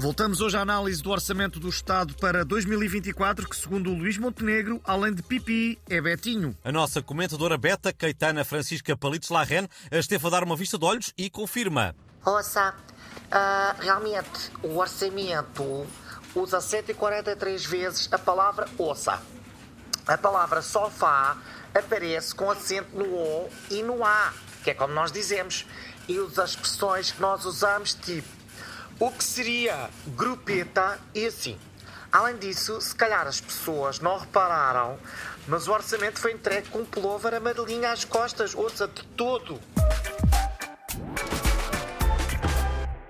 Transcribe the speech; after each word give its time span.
Voltamos 0.00 0.40
hoje 0.40 0.56
à 0.56 0.62
análise 0.62 1.02
do 1.02 1.10
orçamento 1.10 1.60
do 1.60 1.68
Estado 1.68 2.14
para 2.14 2.42
2024, 2.42 3.46
que, 3.46 3.54
segundo 3.54 3.90
o 3.90 3.94
Luís 3.94 4.16
Montenegro, 4.16 4.80
além 4.82 5.12
de 5.12 5.22
pipi, 5.22 5.78
é 5.90 6.00
Betinho. 6.00 6.56
A 6.64 6.72
nossa 6.72 7.02
comentadora 7.02 7.58
beta, 7.58 7.92
Caetana 7.92 8.42
Francisca 8.42 8.96
Palitos 8.96 9.28
Larren, 9.28 9.68
esteve 9.92 10.26
a 10.26 10.30
dar 10.30 10.42
uma 10.42 10.56
vista 10.56 10.78
de 10.78 10.86
olhos 10.86 11.12
e 11.18 11.28
confirma. 11.28 11.94
Ouça, 12.24 12.74
uh, 13.26 13.82
realmente 13.82 14.50
o 14.62 14.78
orçamento 14.78 15.86
usa 16.34 16.62
143 16.62 17.66
vezes 17.66 18.08
a 18.10 18.18
palavra 18.18 18.66
ouça. 18.78 19.20
A 20.06 20.16
palavra 20.16 20.62
sofá 20.62 21.36
aparece 21.74 22.34
com 22.34 22.50
acento 22.50 22.96
no 22.96 23.04
O 23.04 23.50
e 23.70 23.82
no 23.82 24.02
A, 24.02 24.32
que 24.64 24.70
é 24.70 24.74
como 24.74 24.94
nós 24.94 25.12
dizemos, 25.12 25.66
e 26.08 26.18
usa 26.18 26.46
expressões 26.46 27.12
que 27.12 27.20
nós 27.20 27.44
usamos 27.44 27.92
tipo 27.92 28.39
o 29.00 29.10
que 29.10 29.24
seria 29.24 29.88
grupeta 30.08 31.00
e 31.14 31.24
assim. 31.24 31.58
Além 32.12 32.36
disso, 32.36 32.78
se 32.82 32.94
calhar 32.94 33.26
as 33.26 33.40
pessoas 33.40 33.98
não 33.98 34.18
repararam, 34.18 34.98
mas 35.48 35.66
o 35.66 35.72
orçamento 35.72 36.20
foi 36.20 36.32
entregue 36.32 36.68
com 36.68 36.80
um 36.80 36.84
pullover 36.84 37.32
amarelinho 37.32 37.88
às 37.88 38.04
costas, 38.04 38.54
ouça, 38.54 38.86
de 38.86 39.02
todo. 39.16 39.58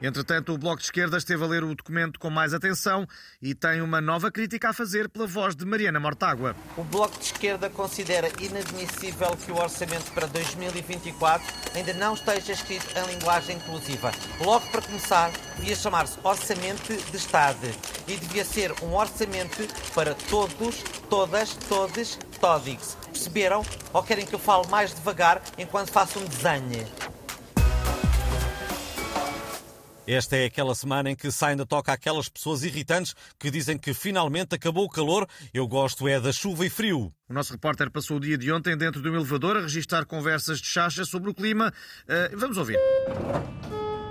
Entretanto, 0.00 0.52
o 0.52 0.58
Bloco 0.58 0.78
de 0.78 0.84
Esquerda 0.84 1.16
esteve 1.16 1.42
a 1.42 1.46
ler 1.46 1.64
o 1.64 1.74
documento 1.74 2.20
com 2.20 2.28
mais 2.28 2.52
atenção 2.52 3.06
e 3.40 3.54
tem 3.54 3.80
uma 3.80 4.00
nova 4.00 4.30
crítica 4.30 4.68
a 4.68 4.72
fazer 4.72 5.08
pela 5.08 5.26
voz 5.26 5.56
de 5.56 5.64
Mariana 5.64 5.98
Mortágua. 5.98 6.54
O 6.76 6.84
Bloco 6.84 7.18
de 7.18 7.24
Esquerda 7.24 7.70
considera 7.70 8.28
inadmissível 8.38 9.34
que 9.36 9.50
o 9.50 9.56
orçamento 9.56 10.12
para 10.12 10.26
2024 10.26 11.46
ainda 11.74 11.94
não 11.94 12.12
esteja 12.12 12.52
escrito 12.52 12.86
em 12.98 13.14
linguagem 13.14 13.56
inclusiva. 13.56 14.12
Logo 14.40 14.66
para 14.70 14.82
começar, 14.82 15.30
devia 15.56 15.74
chamar-se 15.74 16.18
Orçamento 16.22 16.92
de 17.10 17.16
Estado 17.16 17.66
e 18.06 18.16
devia 18.16 18.44
ser 18.44 18.72
um 18.82 18.94
orçamento 18.94 19.66
para 19.94 20.14
todos, 20.14 20.82
todas, 21.08 21.54
todes, 21.68 22.18
todix. 22.38 22.96
Perceberam? 23.06 23.64
Ou 23.94 24.02
querem 24.02 24.26
que 24.26 24.34
eu 24.34 24.38
fale 24.38 24.68
mais 24.68 24.94
devagar 24.94 25.42
enquanto 25.56 25.90
faço 25.90 26.18
um 26.18 26.24
desenho? 26.26 26.86
Esta 30.06 30.36
é 30.36 30.44
aquela 30.44 30.74
semana 30.74 31.10
em 31.10 31.16
que 31.16 31.32
saem 31.32 31.56
da 31.56 31.66
toca 31.66 31.92
aquelas 31.92 32.28
pessoas 32.28 32.62
irritantes 32.62 33.14
que 33.38 33.50
dizem 33.50 33.76
que 33.76 33.92
finalmente 33.92 34.54
acabou 34.54 34.84
o 34.84 34.88
calor. 34.88 35.26
Eu 35.52 35.66
gosto 35.66 36.06
é 36.06 36.20
da 36.20 36.32
chuva 36.32 36.64
e 36.64 36.70
frio. 36.70 37.12
O 37.28 37.34
nosso 37.34 37.52
repórter 37.52 37.90
passou 37.90 38.18
o 38.18 38.20
dia 38.20 38.38
de 38.38 38.52
ontem 38.52 38.76
dentro 38.76 39.02
de 39.02 39.08
um 39.08 39.16
elevador 39.16 39.56
a 39.56 39.62
registrar 39.62 40.06
conversas 40.06 40.60
de 40.60 40.68
chacha 40.68 41.04
sobre 41.04 41.30
o 41.30 41.34
clima. 41.34 41.72
Uh, 42.04 42.36
vamos 42.38 42.56
ouvir. 42.56 42.78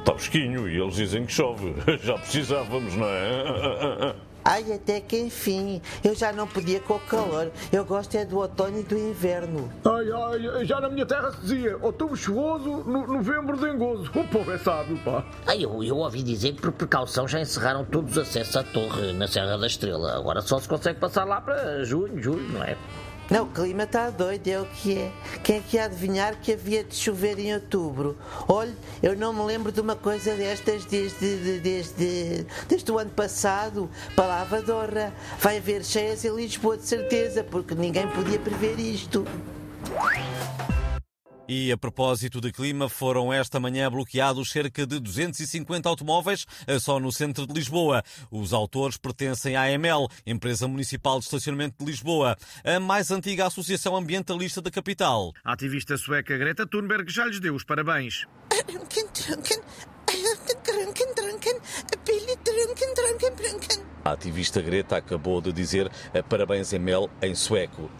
Está 0.00 0.14
fresquinho 0.14 0.68
e 0.68 0.80
eles 0.80 0.96
dizem 0.96 1.24
que 1.24 1.32
chove. 1.32 1.74
Já 2.02 2.18
precisávamos, 2.18 2.94
não 2.96 3.06
é? 3.06 4.16
Ai, 4.44 4.72
até 4.74 5.00
que 5.00 5.18
enfim, 5.18 5.80
eu 6.02 6.14
já 6.14 6.32
não 6.32 6.46
podia 6.46 6.78
com 6.80 6.94
o 6.94 7.00
calor. 7.00 7.50
Eu 7.72 7.84
gosto 7.84 8.14
é 8.14 8.26
do 8.26 8.38
outono 8.38 8.78
e 8.78 8.82
do 8.82 8.96
inverno. 8.96 9.72
Ai, 9.84 10.10
ai, 10.12 10.64
já 10.66 10.80
na 10.80 10.90
minha 10.90 11.06
terra 11.06 11.32
se 11.32 11.40
dizia 11.40 11.78
outubro 11.80 12.14
chuvoso, 12.14 12.68
no, 12.84 13.06
novembro 13.06 13.56
dengoso. 13.56 14.10
O 14.14 14.28
povo 14.28 14.52
é 14.52 14.58
sábio, 14.58 14.98
pá. 14.98 15.24
Ai, 15.46 15.64
eu, 15.64 15.82
eu 15.82 15.96
ouvi 15.96 16.22
dizer 16.22 16.52
que 16.52 16.60
por 16.60 16.72
precaução 16.72 17.26
já 17.26 17.40
encerraram 17.40 17.84
todos 17.86 18.12
os 18.12 18.18
acessos 18.18 18.56
à 18.56 18.62
torre 18.62 19.12
na 19.14 19.26
Serra 19.26 19.56
da 19.56 19.66
Estrela. 19.66 20.16
Agora 20.16 20.42
só 20.42 20.58
se 20.58 20.68
consegue 20.68 21.00
passar 21.00 21.24
lá 21.24 21.40
para 21.40 21.82
junho, 21.84 22.22
julho, 22.22 22.52
não 22.52 22.62
é? 22.62 22.76
Não, 23.30 23.44
o 23.44 23.46
clima 23.46 23.84
está 23.84 24.10
doido, 24.10 24.46
é 24.48 24.60
o 24.60 24.66
que 24.66 24.98
é. 24.98 25.12
Quem 25.42 25.56
é 25.56 25.60
que 25.60 25.76
ia 25.76 25.84
adivinhar 25.86 26.36
que 26.40 26.52
havia 26.52 26.84
de 26.84 26.94
chover 26.94 27.38
em 27.38 27.54
outubro? 27.54 28.16
Olhe, 28.46 28.74
eu 29.02 29.16
não 29.16 29.32
me 29.32 29.42
lembro 29.42 29.72
de 29.72 29.80
uma 29.80 29.96
coisa 29.96 30.34
destas 30.34 30.84
desde, 30.84 31.58
desde, 31.60 32.46
desde 32.68 32.92
o 32.92 32.98
ano 32.98 33.10
passado. 33.10 33.88
Palavra 34.14 34.60
Dorra. 34.60 35.12
Vai 35.40 35.56
haver 35.56 35.84
cheias 35.84 36.24
em 36.24 36.34
Lisboa, 36.34 36.76
de 36.76 36.86
certeza, 36.86 37.42
porque 37.42 37.74
ninguém 37.74 38.06
podia 38.08 38.38
prever 38.38 38.78
isto. 38.78 39.24
E 41.46 41.70
a 41.70 41.76
propósito 41.76 42.40
de 42.40 42.50
clima, 42.50 42.88
foram 42.88 43.30
esta 43.30 43.60
manhã 43.60 43.90
bloqueados 43.90 44.50
cerca 44.50 44.86
de 44.86 44.98
250 44.98 45.86
automóveis 45.86 46.46
eh, 46.66 46.78
só 46.78 46.98
no 46.98 47.12
centro 47.12 47.46
de 47.46 47.52
Lisboa. 47.52 48.02
Os 48.30 48.54
autores 48.54 48.96
pertencem 48.96 49.54
à 49.54 49.64
AML, 49.64 50.08
Empresa 50.26 50.66
Municipal 50.66 51.18
de 51.18 51.26
Estacionamento 51.26 51.76
de 51.78 51.84
Lisboa, 51.84 52.34
a 52.64 52.80
mais 52.80 53.10
antiga 53.10 53.46
associação 53.46 53.94
ambientalista 53.94 54.62
da 54.62 54.70
capital. 54.70 55.34
A 55.44 55.52
ativista 55.52 55.98
sueca 55.98 56.36
Greta 56.38 56.66
Thunberg 56.66 57.12
já 57.12 57.26
lhes 57.26 57.40
deu 57.40 57.54
os 57.54 57.62
parabéns. 57.62 58.24
A 64.04 64.12
ativista 64.12 64.62
Greta 64.62 64.96
acabou 64.96 65.42
de 65.42 65.52
dizer 65.52 65.90
parabéns 66.28 66.72
Emel 66.72 67.10
em 67.20 67.34
sueco. 67.34 67.90